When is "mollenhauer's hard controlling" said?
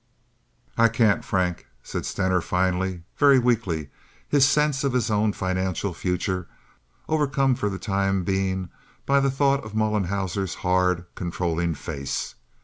9.75-11.75